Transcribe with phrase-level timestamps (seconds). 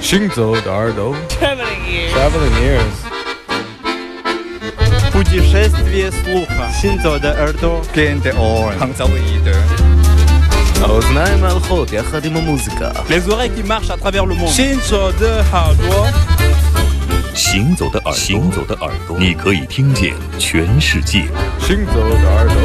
[0.00, 2.12] 行走的耳朵 Traveling ears.
[2.14, 2.96] Traveling ears
[5.12, 6.68] Путешествие слуха.
[6.80, 7.80] Синзо де Эрдо.
[7.94, 8.78] Кенте Орн.
[8.78, 9.54] Хангзаоиде.
[10.82, 14.48] האוזניים הלכות יחד עם המוזיקה Les oreilles qui marchent à travers le monde.
[14.48, 16.08] 行走的耳朵，
[17.34, 21.28] 行走的耳朵，行走的耳朵，你可以听见全世界。
[21.60, 22.56] 行走的耳朵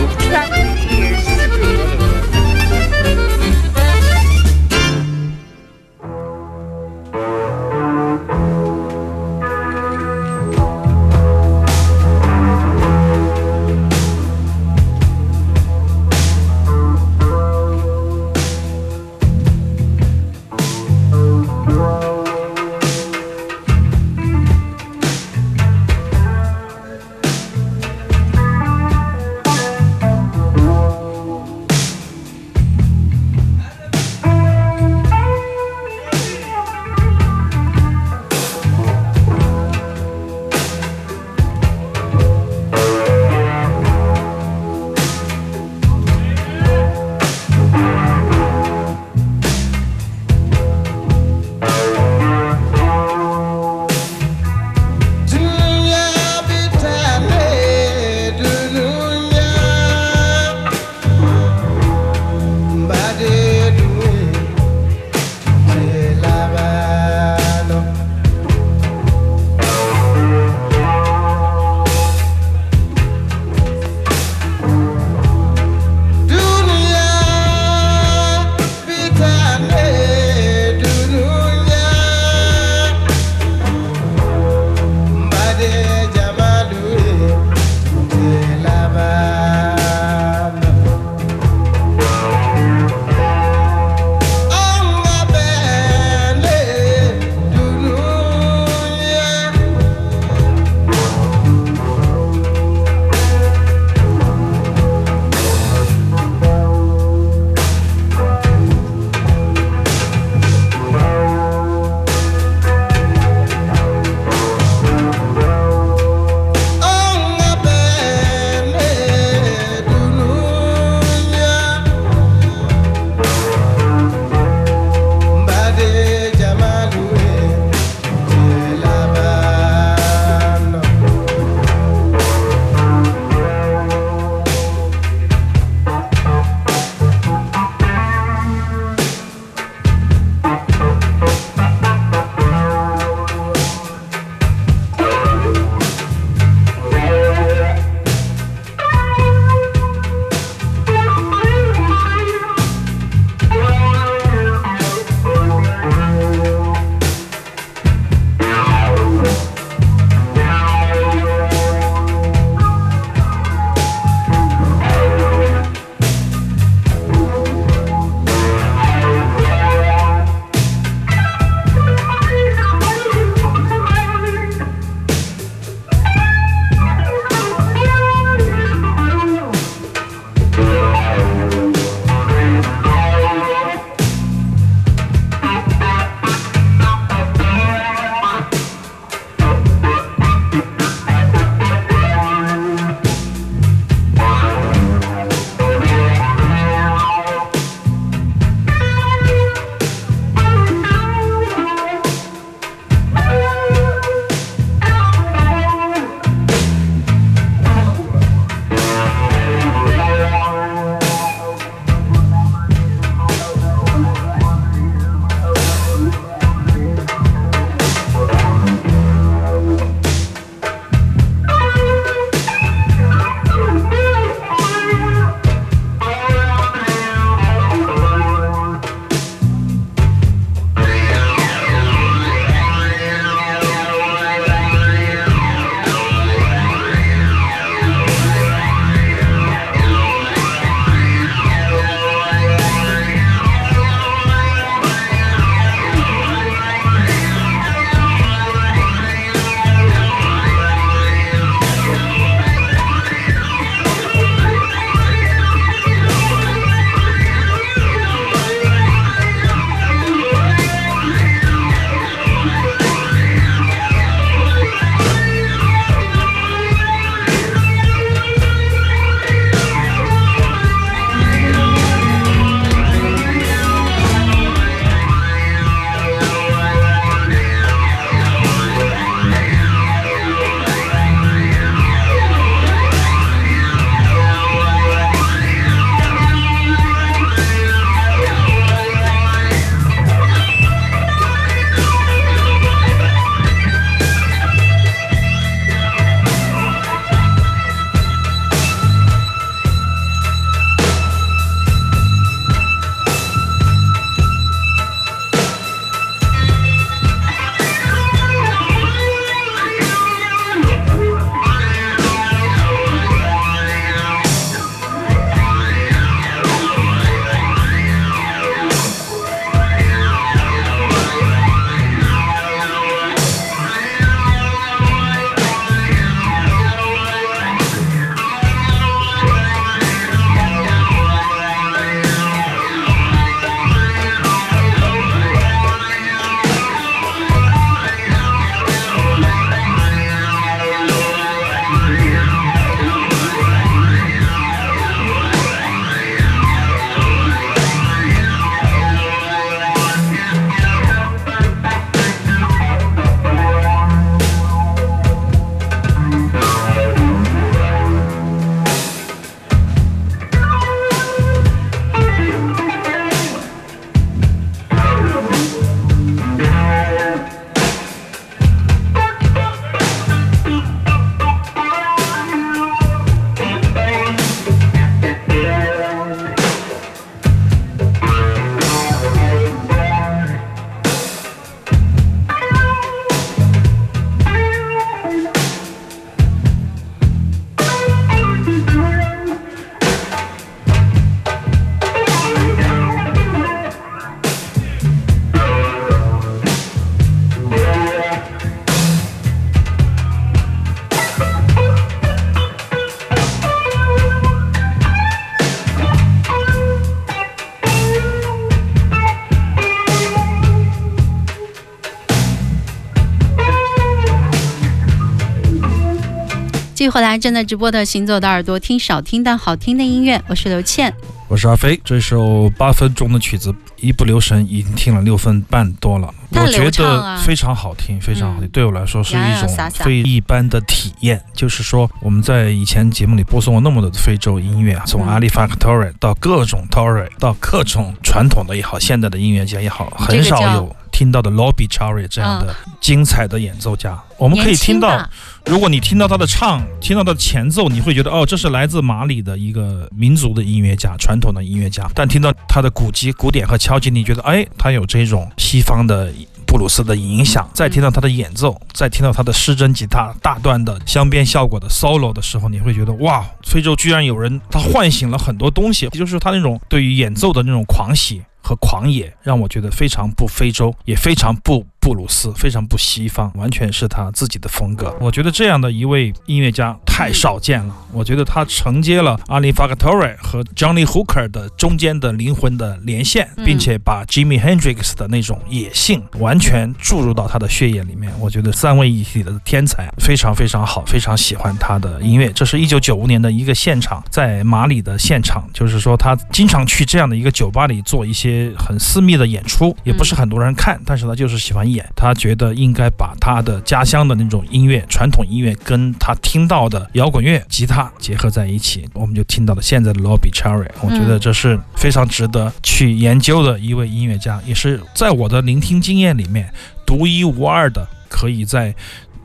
[416.85, 420.93] 续回来，正在直播的《行走的耳朵》，听少听但好听的音乐，我是刘倩。
[421.35, 428.47] 我是阿飞，这首八分钟的曲子一不留神已经听了六分半多了，太我觉得非常好听，非常好听。
[428.47, 431.21] 嗯对我来说是一种非一般的体验。
[431.33, 444.01] 就是说，我们在以前节目里播送过那么多的非洲音乐啊，从嗯阿里法克托瑞到各种 Torre，到各种传统的也好，现代的音乐家也好，很少有听到的 Lobby Chari 这样的精彩的演奏家。
[444.19, 445.09] 我们可以听到，
[445.47, 451.89] 如果你听到他的唱，听到他的前奏，你会觉得哦，这是来自马里的一个民族的音乐家，传统的音乐家。
[451.95, 456.13] 但听到他的古籍、古典和敲击，你觉得哎，他有这种西方的
[456.47, 457.49] 布鲁斯的影响。
[457.55, 468.23] 再听到他的演奏，再听到他的失真吉他大段的镶边效果的 solo 的时候，你会觉得哇，非洲居然有人，他唤醒了很多东西，就是他那种对于演奏的那种狂喜。
[468.47, 474.97] 和狂野让我觉得非常不非洲，也非常不布鲁斯，非常不西方，完全是他自己的风格。
[474.99, 477.77] 我觉得这样的一位音乐家太少见了。
[477.93, 488.11] 我觉得他承接了阿里法克托瑞和 Johnny Hooker 的中间的灵魂的连线，嗯并且把 Jimi Hendrix 的那种野性完全注入到他的血液里面。
[488.19, 492.33] 我觉得三位一体的天才非常非常好，非常喜欢他的音乐。
[492.33, 510.69] 这是一九九五年的一个现场，在马里的现场，就是说他经常去这样的一个酒吧里做一些很私密的演出，也不是很多人看，但是他就是喜欢他觉得应该把他的家乡的那种音乐、传统音乐跟他听到的摇滚乐、吉他结合在一起，我们就听到了现在的 Lobby Cherry。
[510.81, 516.53] 我觉得这是非常值得去研究的一位音乐家，也是在我的聆听经验里面
[516.85, 518.75] 独一无二的，可以在。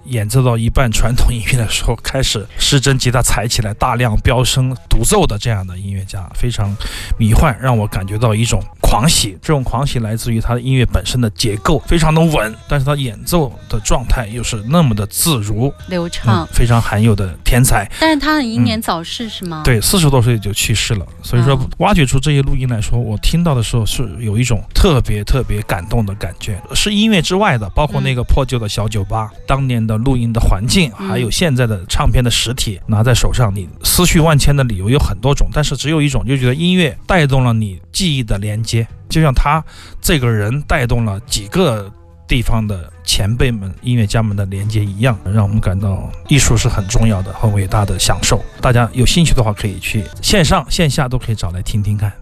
[0.10, 6.75] 演奏到一半传统音乐的时候，开始失真吉他踩起来，大量飙升独奏的这样的音乐家，非常
[7.18, 9.38] 迷幻，让我感觉到一种狂喜。
[9.42, 17.89] 这种狂喜来自于他的音乐本身的结构非常的稳，但是他演奏的状态又是那么的自如，嗯流畅，，非常罕有的天才。
[18.00, 21.06] 但是他很英年早逝是吗？，对，四十多岁就去世了。
[21.22, 39.63] 所以说哦，挖掘出这些录音来说，我听到的时候是有一种特别特别感动的感觉，是音乐之外的，包括那个破旧的小酒吧，当年的录音的环境，嗯还有现在的唱片的实体拿在手上，你思绪万千的理由有很多种，但是只有一种，就觉得音乐带动了你记忆的连接，就像他
[40.01, 41.91] 这个人带动了几个。
[42.29, 48.39] 地方的前辈们、音乐家们的连接一样，让我们感到艺术是很重要的、很伟大的享受。
[48.62, 52.13] 大家有兴趣的话，可以去线上、线下都可以找来听听看。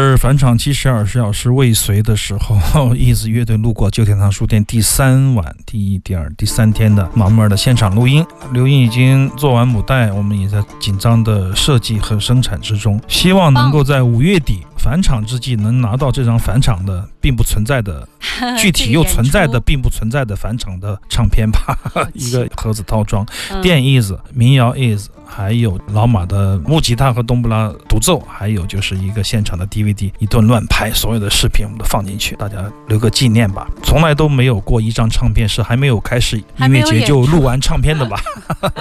[0.00, 8.26] 是返场七十二小时未遂的时候，一子乐队路过旧天堂书店第三晚、第一、第二、第三天的盲妹的现场录音。
[8.52, 18.08] 刘音已经做完母带，我们也在紧张的设计和生产之中，希望能够在五月底返场之际能拿到这张返场的并不存在的、
[18.58, 21.78] 具体又存在的并不存在的返场的唱片吧，
[22.14, 23.62] 一个盒子套装，嗯。
[23.62, 33.66] 电 is 民谣 is，还有老马的木吉他和冬不拉独奏，还有就是一个现场的 DVD，一顿乱拍，所有的视频我们都放进去，大家留个纪念吧。
[33.82, 38.20] 从来都没有过一张唱片是还没有开始音乐节就录完唱片的吧？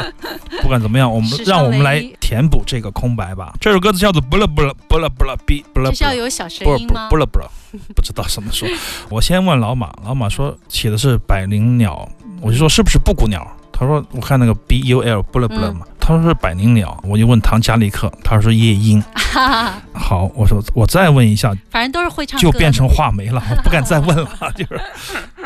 [0.62, 3.52] 不管怎么样，我们让我们来填补这个空白吧。
[3.60, 7.16] 这首歌子叫做不了不了不了不了哔不了这是要有小声不音吗不？
[7.16, 7.50] 不了不了，
[7.96, 8.70] 不知道怎么说。
[9.10, 12.08] 我先问老马，老马说写的是百灵鸟，
[12.42, 13.44] 我就说是不是布谷鸟？
[13.76, 19.02] 他说我看那个 B U L 不了不了嘛，他说是百灵鸟，我就问唐加里克，他说是夜莺。
[19.96, 24.28] 好，我说我再问一下，反正都是会唱的，就变成画眉了，我不敢再问了。
[24.54, 24.82] 就是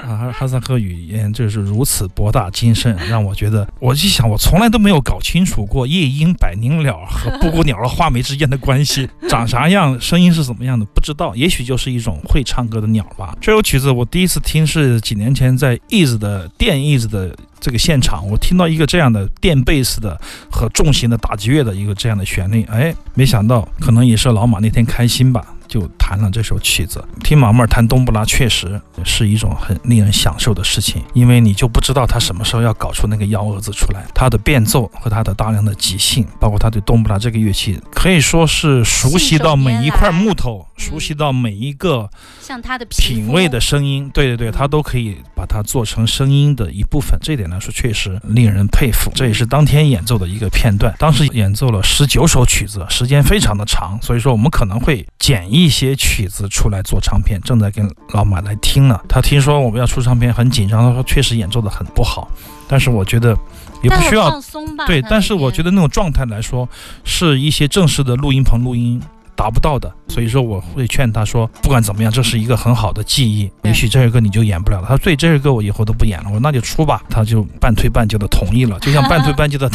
[0.03, 13.35] 啊，哈萨克语言就是如此博大精深，让我觉得，我就想，我从来都没有搞清楚过夜莺、百灵鸟和布谷鸟的画眉之间的关系，长啥样，声音是怎么样的，不知道，也许就是一种会唱歌的鸟吧。
[13.41, 20.19] 这首曲子我第一次听是几年前在 Ease 的电 Ease 的这个现场，我听到一个这样的电贝斯的
[20.51, 27.03] 和重型的打击乐的一个这样的旋律，哎，没想到可能也是老马那天开心吧，就弹了这首曲子。
[27.23, 34.05] 听毛妹弹冬不拉确实是一种很令人享受的事情，因为你就不知道他什么时候要搞出那个幺蛾子出来。
[34.13, 42.09] 他的变奏和他的大量的即兴，包括他对冬不拉这个乐器，可以说是熟悉到每一块木头，熟悉到每一个
[42.41, 47.17] 像他的品味的声音，对对对，他都可以把它做成声音的一部分。
[47.21, 49.11] 这一点来说，确实令人佩服。
[49.13, 57.39] 这也是当天演奏的一个片段，当时演奏了十九首曲子，时间非常的长，所以说我们可能会剪一些曲子出来做唱片。
[57.41, 62.29] 正在跟老马来听呢，他听说我们要出唱片，很紧张，他说确实演奏的很不好，
[62.67, 63.37] 但是我觉得
[63.83, 64.85] 也不需要放松吧。
[64.85, 66.67] 对，但是我觉得那种状态来说，
[67.03, 69.01] 是一些正式的录音棚录音
[69.37, 73.49] 达不到的，所以说我会劝他说，不管怎么样，这是一个很好的记忆。
[73.63, 74.87] 也许这首歌你就演不了了。
[74.87, 76.25] 他说对，这首歌我以后都不演了。
[76.25, 79.69] 我说那就出吧，他就半推半就的同意了，就像半推半就的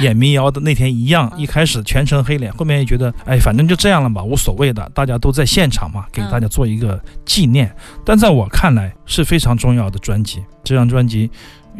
[0.00, 7.70] 演民谣的那天一样，一开始全程黑脸，后面也觉得哎，反正就这样了吧，无所谓的，大家都在现场嘛，给大家做一个纪念。
[8.04, 11.30] 但在我看来是非常重要的专辑，这张专辑。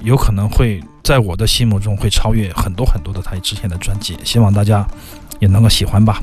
[0.05, 4.87] 有可能会在我的心目中会超越很多很多的他之前的专辑，希望大家
[5.39, 6.19] 也能够喜欢吧。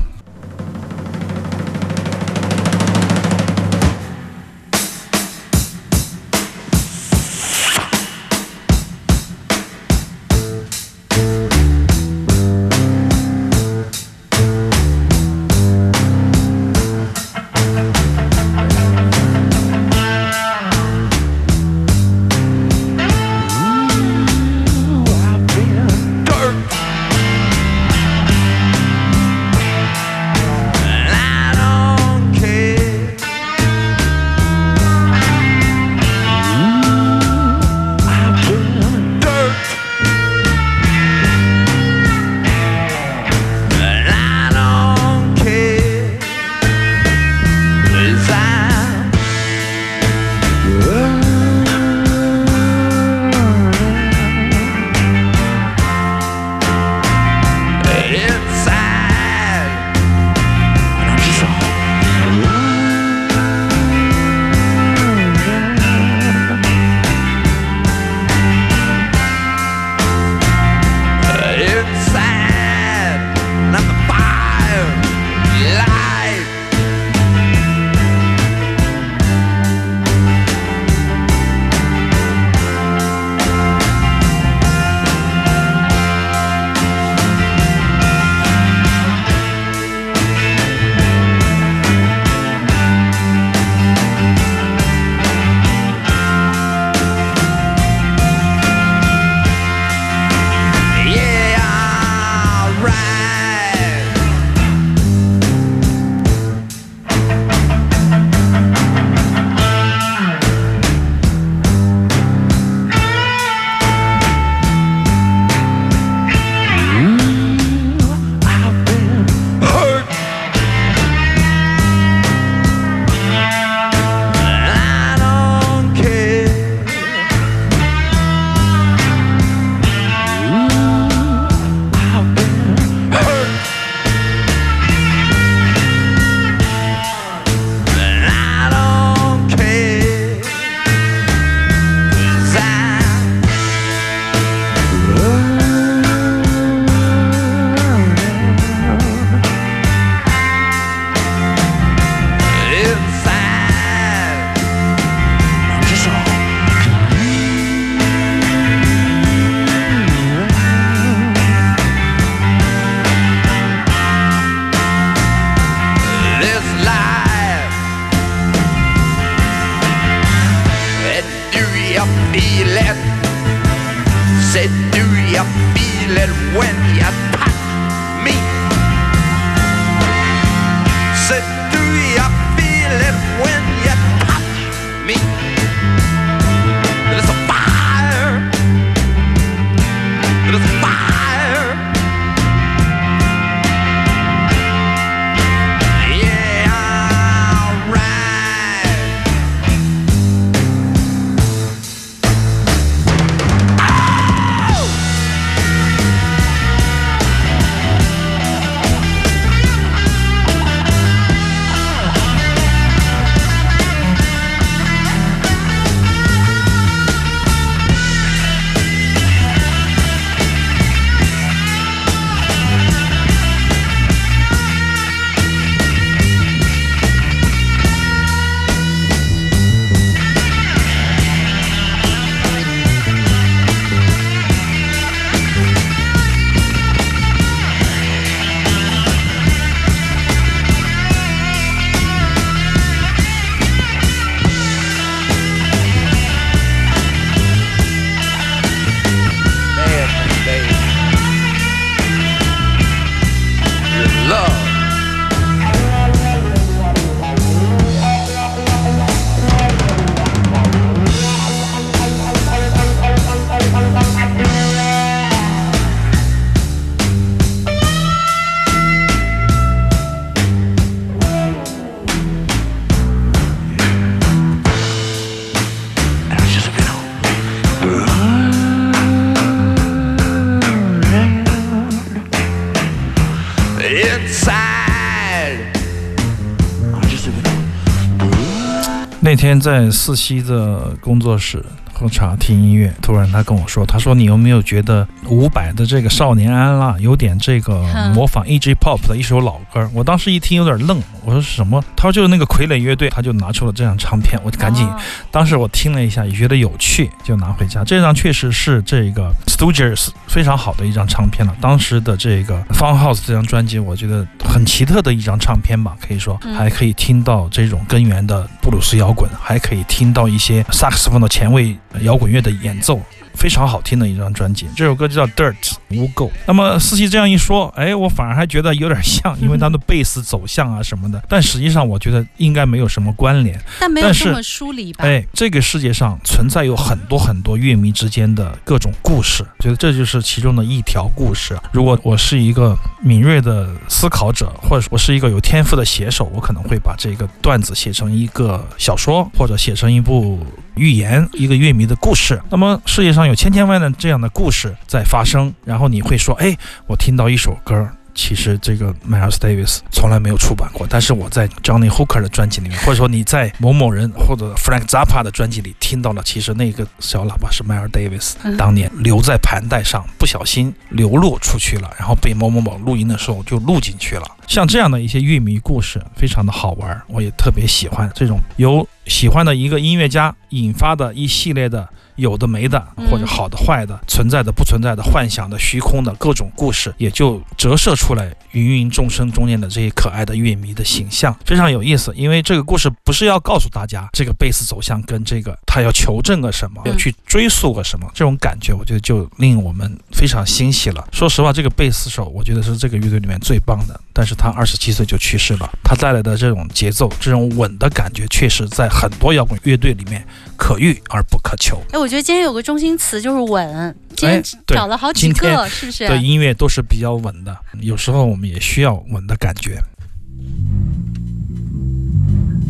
[289.40, 291.64] 天在四期的工作室
[292.00, 297.82] 喝茶听音乐，突然他跟我说：“他说你有没有觉得伍佰的这个《少年安啦》有点这个
[298.14, 298.74] 模仿 E.G.
[298.76, 301.84] Pop 的一首老歌？”我当时一听有点愣，我说是什么？
[301.94, 304.98] 他说就是那个傀儡乐队，他就拿出了这张唱片，我就赶紧哦
[305.30, 307.84] 当时我听了一下，也觉得有趣，就拿回家。
[307.84, 311.54] 这张确实是这个 Stooges 非常好的一张唱片了。
[311.60, 323.00] 当时的这个 Fun House 这张专辑，我觉得很奇特的一张唱片吧，可以说嗯还可以听到这种根源的布鲁斯摇滚，还可以听到一些萨克斯风的前卫摇滚乐的演奏。
[323.32, 325.54] 非常好听的一张专辑，这首歌就叫《Dirt》
[325.96, 326.28] 污垢。
[326.46, 333.58] 那么四七这样一说，哎，我反而还觉得有点像，因为它的 贝斯走向啊什么的，但实际上我觉得应该没有什么关联。
[333.78, 335.04] 但没有这么疏离吧？
[335.04, 341.56] 哎，这个世界上存在有很多很多乐迷之间的各种故事，觉得这就是其中的一条故事。
[341.72, 350.44] 如果我是一个敏锐的思考者，或者我是一个有天赋的写手，我可能会把这个段子写成一个小说，或者写成一部
[350.80, 352.40] 寓言，一个乐迷的故事。
[352.48, 357.86] 那么世界上有千千万万这样的故事在发生，然后你会说，哎，我听到一首歌。
[358.12, 374.26] 其实这个 Miles Davis 从来没有出版过，但是我在 Johnny Hooker 的专辑里面，或者说你在某某人或者 Frank Zappa 的专辑里听到了，其实那个小喇叭是 Miles Davis 嗯当年留在盘带上，不小心流露出去了，然后被某某某录音的时候就录进去了。
[374.50, 392.12] 像这样的一些乐迷故事，非常的好玩，我也特别喜欢这种由喜欢的一个音乐家引发的一系列的有的没的，嗯或者好的坏的、存在的不存在的、幻想的、虚空的各种故事，也就折射出来芸芸众生中间的这些可爱的乐迷的形象，非常有意思。
[392.16, 401.06] 因为这个故事不是要告诉大家这个贝斯走向跟这个他要求证个什么，嗯要去追溯个什么，这种感觉我觉得就令我们非常欣喜了。
[401.12, 410.26] 说实话，这个贝斯手我觉得是这个乐队里面最棒的，但是他二十七岁就去世了，他带来的这种节奏、这种稳的感觉，确实在很多摇滚乐队里面
[410.56, 411.78] 可遇而不可求。
[411.92, 416.08] 哎，我觉得今天有个中心词就是稳，今天找了好几个，是不是？
[416.08, 419.78] 对音乐都是比较稳的，有时候我们也需要稳的感觉。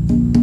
[0.08, 0.39] 好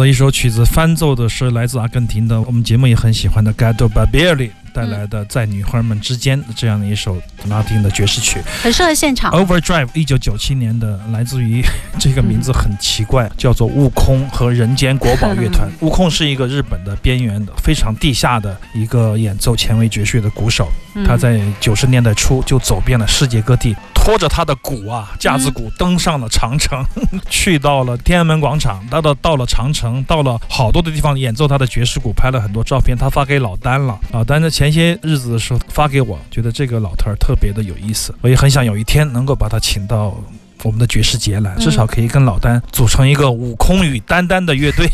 [0.00, 8.40] 的一首曲子，翻奏的是来自阿根廷的，我们节目也很喜欢的 Gado Barbieri 带来的《在女孩们之间》这样的一首拉丁的爵士曲。
[8.62, 9.30] 很适合现场。
[9.32, 11.62] Overdrive 一九九七年的，来自于
[11.98, 15.68] 这个名字很奇怪，叫做悟空和人间国宝乐团。
[15.80, 20.68] 悟空是一个日本的边缘的、非常地下的一个演奏前卫爵士的鼓手，
[21.06, 26.84] 他在九十年代初就走遍了世界各地，拖着他的鼓啊，架子鼓登上了长城，
[27.28, 33.98] 去到了天安门广场，到到到了长城，到了好多的地方演奏他的爵士鼓，拍了很多照片，他发给老丹了。
[34.12, 40.16] 老丹在前些日子的时候发给我，觉得这个老头儿特别的有意思，我也很想有一天能够把他请到。
[40.62, 44.88] 我们的爵士节来，至少可以跟老丹组成一个悟空与丹丹的乐队，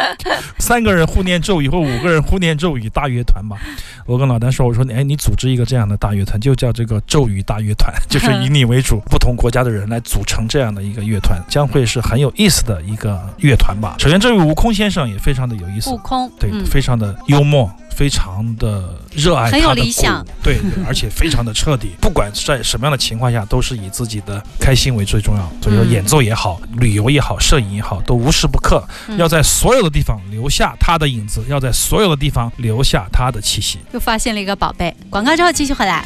[0.58, 3.56] 三个人互念咒语或五个人互念咒语大乐团吧。
[4.04, 13.96] 我跟老丹说，我说你哎，你组织一个这样的大乐团，就叫这个咒语大乐团， 就是以你为主，不同国家的人来组成这样的一个乐团，将会是很有意思的一个乐团吧。
[13.98, 15.90] 首先，这位悟空先生也非常的有意思。
[15.90, 16.64] 悟，空，对，嗯。
[16.66, 21.92] 非常的幽默，非常的热爱很有他的鼓理想，对，对而且非常的彻底。
[21.98, 25.50] 不管在什么样的情况下，都是以自己的开心为最重要。
[25.62, 33.78] 所以说，嗯演奏也好，旅游也好，摄影也好，都无时不刻嗯要在所有的地方留下他的影子，要在所有的地方留下他的气息。
[33.92, 34.94] 又发现了一个宝贝。
[35.08, 36.04] 广告之后继续回来。